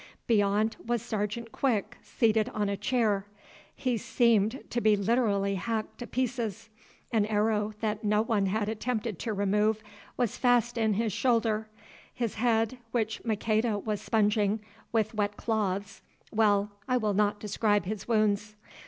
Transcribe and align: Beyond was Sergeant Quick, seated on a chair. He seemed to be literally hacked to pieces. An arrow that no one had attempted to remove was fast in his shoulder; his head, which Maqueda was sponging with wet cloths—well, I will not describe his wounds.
Beyond 0.25 0.77
was 0.83 1.03
Sergeant 1.03 1.51
Quick, 1.51 1.95
seated 2.01 2.49
on 2.55 2.69
a 2.69 2.75
chair. 2.75 3.27
He 3.75 3.97
seemed 3.97 4.63
to 4.71 4.81
be 4.81 4.95
literally 4.95 5.53
hacked 5.53 5.99
to 5.99 6.07
pieces. 6.07 6.69
An 7.11 7.27
arrow 7.27 7.73
that 7.81 8.03
no 8.03 8.23
one 8.23 8.47
had 8.47 8.67
attempted 8.67 9.19
to 9.19 9.31
remove 9.33 9.83
was 10.17 10.37
fast 10.37 10.75
in 10.75 10.95
his 10.95 11.13
shoulder; 11.13 11.69
his 12.11 12.33
head, 12.33 12.79
which 12.89 13.23
Maqueda 13.23 13.77
was 13.77 14.01
sponging 14.01 14.61
with 14.91 15.13
wet 15.13 15.37
cloths—well, 15.37 16.71
I 16.87 16.97
will 16.97 17.13
not 17.13 17.39
describe 17.39 17.85
his 17.85 18.07
wounds. 18.07 18.55